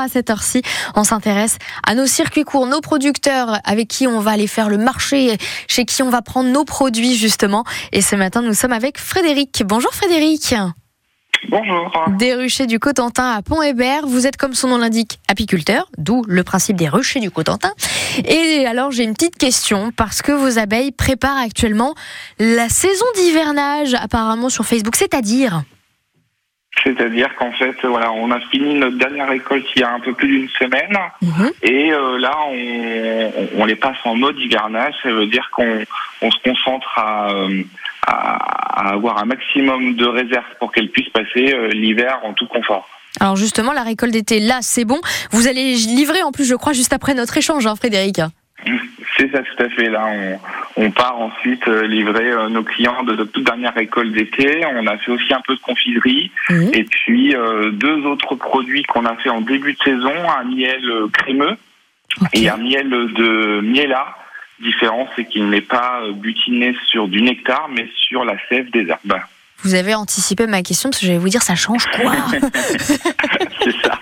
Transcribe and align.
à 0.00 0.08
cette 0.08 0.30
heure-ci. 0.30 0.62
On 0.94 1.04
s'intéresse 1.04 1.58
à 1.86 1.94
nos 1.94 2.06
circuits 2.06 2.44
courts, 2.44 2.66
nos 2.66 2.80
producteurs 2.80 3.58
avec 3.64 3.88
qui 3.88 4.06
on 4.06 4.20
va 4.20 4.32
aller 4.32 4.46
faire 4.46 4.68
le 4.68 4.78
marché, 4.78 5.36
chez 5.68 5.84
qui 5.84 6.02
on 6.02 6.10
va 6.10 6.22
prendre 6.22 6.50
nos 6.50 6.64
produits 6.64 7.16
justement. 7.16 7.64
Et 7.92 8.02
ce 8.02 8.16
matin, 8.16 8.42
nous 8.42 8.54
sommes 8.54 8.72
avec 8.72 8.98
Frédéric. 8.98 9.62
Bonjour 9.64 9.92
Frédéric. 9.92 10.54
Bonjour. 11.48 11.90
Des 12.18 12.34
ruchers 12.34 12.66
du 12.66 12.78
Cotentin 12.78 13.32
à 13.32 13.42
Pont-Hébert. 13.42 14.06
Vous 14.06 14.26
êtes, 14.26 14.36
comme 14.36 14.54
son 14.54 14.68
nom 14.68 14.78
l'indique, 14.78 15.18
apiculteur, 15.28 15.88
d'où 15.98 16.22
le 16.28 16.44
principe 16.44 16.76
des 16.76 16.88
ruchers 16.88 17.20
du 17.20 17.30
Cotentin. 17.30 17.72
Et 18.24 18.64
alors, 18.66 18.92
j'ai 18.92 19.02
une 19.02 19.14
petite 19.14 19.36
question 19.36 19.90
parce 19.96 20.22
que 20.22 20.32
vos 20.32 20.58
abeilles 20.58 20.92
préparent 20.92 21.38
actuellement 21.38 21.94
la 22.38 22.68
saison 22.68 23.06
d'hivernage, 23.16 23.94
apparemment 23.94 24.50
sur 24.50 24.64
Facebook, 24.64 24.94
c'est-à-dire 24.94 25.64
C'est-à-dire 26.84 27.34
qu'en 27.36 27.52
fait, 27.52 27.76
voilà, 27.84 28.10
on 28.12 28.30
a 28.30 28.40
fini 28.50 28.74
notre 28.74 28.98
dernière 28.98 29.28
récolte 29.28 29.64
il 29.76 29.80
y 29.80 29.84
a 29.84 29.92
un 29.92 30.00
peu 30.00 30.12
plus 30.14 30.28
d'une 30.28 30.48
semaine, 30.50 30.96
et 31.62 31.92
euh, 31.92 32.18
là, 32.18 32.36
on, 32.48 33.30
on 33.58 33.64
les 33.64 33.76
passe 33.76 33.98
en 34.04 34.14
mode 34.16 34.38
hivernage. 34.38 34.94
Ça 35.02 35.10
veut 35.10 35.26
dire 35.26 35.48
qu'on 35.52 35.84
on 36.22 36.30
se 36.30 36.38
concentre 36.42 36.88
à, 36.98 37.30
euh, 37.30 37.62
à, 38.06 38.88
à 38.88 38.92
avoir 38.92 39.18
un 39.18 39.26
maximum 39.26 39.94
de 39.94 40.06
réserves 40.06 40.44
pour 40.58 40.72
qu'elles 40.72 40.90
puissent 40.90 41.10
passer 41.10 41.54
euh, 41.54 41.68
l'hiver 41.68 42.18
en 42.24 42.32
tout 42.32 42.46
confort. 42.46 42.88
Alors 43.20 43.36
justement, 43.36 43.72
la 43.72 43.82
récolte 43.82 44.12
d'été, 44.12 44.40
là, 44.40 44.58
c'est 44.62 44.84
bon. 44.84 45.00
Vous 45.30 45.46
allez 45.46 45.74
livrer 45.74 46.22
en 46.22 46.32
plus, 46.32 46.46
je 46.46 46.54
crois, 46.54 46.72
juste 46.72 46.92
après 46.92 47.14
notre 47.14 47.36
échange, 47.36 47.66
hein, 47.66 47.76
Frédéric. 47.76 48.20
C'est 49.18 49.30
ça, 49.30 49.40
tout 49.42 49.62
à 49.62 49.68
fait. 49.68 49.90
Là, 49.90 50.06
on, 50.06 50.38
on 50.76 50.90
part 50.90 51.18
ensuite 51.18 51.66
euh, 51.68 51.86
livrer 51.86 52.30
euh, 52.30 52.48
nos 52.48 52.62
clients 52.62 53.02
de 53.02 53.14
notre 53.14 53.32
toute 53.32 53.44
dernière 53.44 53.74
récolte 53.74 54.12
d'été. 54.12 54.62
On 54.66 54.86
a 54.86 54.96
fait 54.98 55.12
aussi 55.12 55.32
un 55.32 55.40
peu 55.46 55.54
de 55.54 55.60
confiserie. 55.60 56.30
Mhm. 56.50 56.70
Et 56.72 56.84
puis, 56.84 57.34
euh, 57.34 57.70
deux 57.70 58.04
autres 58.06 58.34
produits 58.34 58.82
qu'on 58.84 59.04
a 59.04 59.16
fait 59.16 59.28
en 59.28 59.40
début 59.40 59.74
de 59.74 59.82
saison, 59.82 60.12
un 60.28 60.44
miel 60.44 60.82
crémeux 61.12 61.56
et 62.32 62.48
un 62.48 62.56
miel 62.56 62.88
de 62.88 63.60
miela. 63.62 64.16
Différence, 64.60 65.08
c'est 65.16 65.24
qu'il 65.24 65.48
n'est 65.48 65.60
pas 65.60 66.02
butiné 66.14 66.74
sur 66.86 67.08
du 67.08 67.20
nectar, 67.20 67.68
mais 67.74 67.88
sur 67.96 68.24
la 68.24 68.36
sève 68.48 68.70
des 68.70 68.86
herbes. 68.88 69.20
Vous 69.64 69.74
avez 69.74 69.94
anticipé 69.94 70.46
ma 70.46 70.62
question 70.62 70.90
parce 70.90 71.00
que 71.00 71.06
j'allais 71.06 71.18
vous 71.18 71.28
dire, 71.28 71.42
ça 71.42 71.54
change 71.54 71.86
quoi 71.86 72.12
c'est 73.62 73.76
ça. 73.82 73.98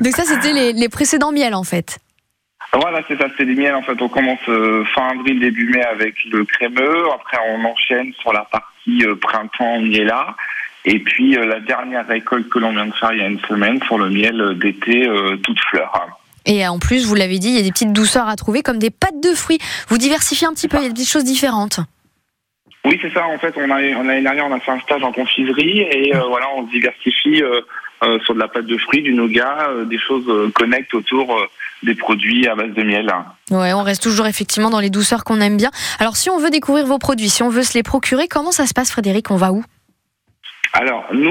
Donc 0.00 0.12
ça, 0.14 0.24
c'était 0.24 0.52
les, 0.52 0.72
les 0.72 0.88
précédents 0.88 1.32
miels 1.32 1.54
en 1.54 1.64
fait. 1.64 1.98
Voilà, 2.72 3.00
c'est 3.08 3.16
ça, 3.16 3.28
c'est 3.36 3.46
des 3.46 3.54
miels. 3.54 3.74
En 3.74 3.82
fait, 3.82 4.00
on 4.00 4.08
commence 4.08 4.46
euh, 4.48 4.84
fin 4.94 5.08
avril, 5.08 5.40
début 5.40 5.70
mai 5.70 5.82
avec 5.82 6.14
le 6.30 6.44
crémeux. 6.44 7.04
Après, 7.14 7.38
on 7.48 7.64
enchaîne 7.64 8.12
sur 8.20 8.32
la 8.32 8.42
partie 8.42 9.04
euh, 9.04 9.14
printemps 9.14 9.80
miela. 9.80 10.36
Et 10.84 10.98
puis, 10.98 11.36
euh, 11.36 11.46
la 11.46 11.60
dernière 11.60 12.06
récolte 12.06 12.48
que 12.48 12.58
l'on 12.58 12.72
vient 12.72 12.86
de 12.86 12.94
faire 12.94 13.12
il 13.12 13.20
y 13.20 13.22
a 13.22 13.26
une 13.26 13.40
semaine 13.40 13.82
sur 13.84 13.96
le 13.96 14.10
miel 14.10 14.40
euh, 14.40 14.54
d'été 14.54 15.08
toute 15.42 15.60
fleur. 15.60 16.18
Et 16.44 16.66
en 16.66 16.78
plus, 16.78 17.06
vous 17.06 17.14
l'avez 17.14 17.38
dit, 17.38 17.48
il 17.48 17.56
y 17.56 17.60
a 17.60 17.62
des 17.62 17.72
petites 17.72 17.92
douceurs 17.92 18.28
à 18.28 18.36
trouver 18.36 18.62
comme 18.62 18.78
des 18.78 18.90
pâtes 18.90 19.20
de 19.22 19.34
fruits. 19.34 19.58
Vous 19.88 19.98
diversifiez 19.98 20.46
un 20.46 20.52
petit 20.52 20.68
peu, 20.68 20.76
il 20.78 20.82
y 20.82 20.86
a 20.86 20.88
des 20.88 20.94
petites 20.94 21.10
choses 21.10 21.24
différentes. 21.24 21.80
Oui, 22.84 22.98
c'est 23.02 23.12
ça. 23.12 23.26
En 23.26 23.38
fait, 23.38 23.54
on 23.56 23.70
a, 23.70 23.80
on 23.96 24.00
a 24.00 24.04
l'année 24.04 24.22
dernière, 24.22 24.46
on 24.46 24.54
a 24.54 24.60
fait 24.60 24.70
un 24.70 24.80
stage 24.80 25.02
en 25.02 25.12
confiserie 25.12 25.80
et 25.80 26.12
voilà, 26.12 26.46
on 26.56 26.66
se 26.66 26.70
diversifie 26.70 27.42
sur 28.24 28.34
de 28.34 28.38
la 28.38 28.48
pâte 28.48 28.66
de 28.66 28.76
fruits, 28.76 29.02
du 29.02 29.12
nougat, 29.12 29.68
euh, 29.70 29.84
des 29.84 29.98
choses 29.98 30.24
euh, 30.28 30.50
connectent 30.54 30.94
autour 30.94 31.36
euh, 31.36 31.46
des 31.82 31.94
produits 31.94 32.46
à 32.46 32.54
base 32.54 32.72
de 32.72 32.82
miel. 32.82 33.12
Ouais, 33.50 33.72
on 33.72 33.82
reste 33.82 34.02
toujours 34.02 34.26
effectivement 34.26 34.70
dans 34.70 34.80
les 34.80 34.90
douceurs 34.90 35.24
qu'on 35.24 35.40
aime 35.40 35.56
bien. 35.56 35.70
Alors, 35.98 36.16
si 36.16 36.30
on 36.30 36.38
veut 36.38 36.50
découvrir 36.50 36.86
vos 36.86 36.98
produits, 36.98 37.28
si 37.28 37.42
on 37.42 37.48
veut 37.48 37.62
se 37.62 37.74
les 37.74 37.82
procurer, 37.82 38.28
comment 38.28 38.52
ça 38.52 38.66
se 38.66 38.74
passe, 38.74 38.90
Frédéric? 38.90 39.30
On 39.30 39.36
va 39.36 39.52
où? 39.52 39.64
Alors, 40.72 41.06
nous, 41.12 41.30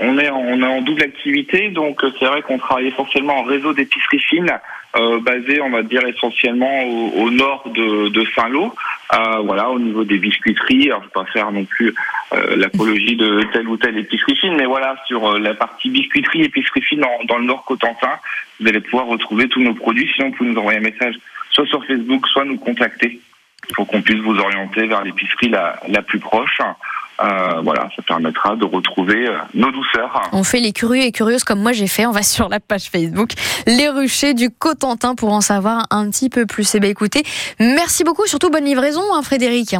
on 0.00 0.18
est 0.18 0.28
en, 0.30 0.38
on 0.38 0.62
est 0.62 0.66
en 0.66 0.80
double 0.80 1.02
activité, 1.02 1.68
donc 1.70 2.02
euh, 2.04 2.12
c'est 2.18 2.26
vrai 2.26 2.42
qu'on 2.42 2.58
travaille 2.58 2.88
essentiellement 2.88 3.40
en 3.40 3.42
réseau 3.42 3.72
d'épicerie 3.72 4.20
fine, 4.20 4.52
euh, 4.96 5.18
basé, 5.20 5.60
on 5.60 5.70
va 5.70 5.82
dire, 5.82 6.06
essentiellement 6.06 6.84
au, 6.84 7.24
au 7.24 7.30
nord 7.30 7.68
de, 7.68 8.08
de 8.08 8.26
Saint-Lô. 8.34 8.74
Euh, 9.12 9.38
voilà, 9.44 9.70
au 9.70 9.78
niveau 9.78 10.04
des 10.04 10.18
biscuiteries, 10.18 10.86
alors 10.86 11.00
je 11.00 11.06
vais 11.06 11.12
pas 11.12 11.30
faire 11.32 11.50
non 11.50 11.64
plus 11.64 11.94
euh, 12.32 12.56
l'apologie 12.56 13.16
de 13.16 13.42
telle 13.52 13.68
ou 13.68 13.76
telle 13.76 13.98
épicerie 13.98 14.36
fine, 14.36 14.56
mais 14.56 14.66
voilà, 14.66 14.96
sur 15.06 15.32
euh, 15.32 15.38
la 15.38 15.54
partie 15.54 15.90
biscuiterie, 15.90 16.42
épicerie 16.42 16.82
fine 16.82 17.00
dans, 17.00 17.24
dans 17.24 17.38
le 17.38 17.44
nord 17.44 17.64
Cotentin, 17.64 18.18
vous 18.60 18.68
allez 18.68 18.80
pouvoir 18.80 19.06
retrouver 19.06 19.48
tous 19.48 19.60
nos 19.60 19.74
produits. 19.74 20.10
Sinon, 20.14 20.28
vous 20.28 20.36
pouvez 20.36 20.50
nous 20.50 20.58
envoyer 20.58 20.78
un 20.78 20.82
message 20.82 21.16
soit 21.50 21.66
sur 21.66 21.84
Facebook, 21.84 22.26
soit 22.28 22.44
nous 22.44 22.56
contacter 22.58 23.20
pour 23.74 23.86
qu'on 23.88 24.00
puisse 24.00 24.20
vous 24.20 24.38
orienter 24.38 24.86
vers 24.86 25.02
l'épicerie 25.02 25.48
la, 25.48 25.80
la 25.88 26.02
plus 26.02 26.20
proche. 26.20 26.60
Euh, 27.22 27.60
voilà, 27.62 27.88
ça 27.96 28.02
permettra 28.02 28.56
de 28.56 28.64
retrouver 28.64 29.26
euh, 29.28 29.38
nos 29.54 29.70
douceurs. 29.70 30.20
On 30.32 30.44
fait 30.44 30.60
les 30.60 30.72
curieux 30.72 31.02
et 31.04 31.12
curieuses 31.12 31.44
comme 31.44 31.60
moi 31.60 31.72
j'ai 31.72 31.86
fait. 31.86 32.06
On 32.06 32.10
va 32.10 32.22
sur 32.22 32.48
la 32.48 32.60
page 32.60 32.90
Facebook 32.90 33.30
Les 33.66 33.88
Ruchers 33.88 34.34
du 34.34 34.50
Cotentin 34.50 35.14
pour 35.14 35.32
en 35.32 35.40
savoir 35.40 35.86
un 35.90 36.10
petit 36.10 36.28
peu 36.28 36.46
plus. 36.46 36.74
Eh 36.74 36.80
bien, 36.80 36.90
écoutez, 36.90 37.22
merci 37.58 38.04
beaucoup. 38.04 38.26
Surtout 38.26 38.50
bonne 38.50 38.64
livraison, 38.64 39.02
hein, 39.14 39.22
Frédéric. 39.22 39.76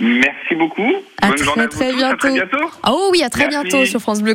Merci 0.00 0.56
beaucoup. 0.56 0.82
À 1.20 1.28
Bonne 1.28 1.36
très, 1.36 1.44
journée 1.44 1.62
à 1.62 1.66
vous 1.66 1.70
très 1.72 1.92
tous. 1.92 2.02
À 2.02 2.16
très 2.16 2.30
bientôt. 2.32 2.56
bientôt. 2.58 2.70
Ah 2.82 2.90
oh 2.92 3.08
oui, 3.12 3.22
à 3.22 3.30
très 3.30 3.46
Merci. 3.48 3.68
bientôt 3.68 3.86
sur 3.86 4.00
France 4.00 4.20
Bleu. 4.20 4.30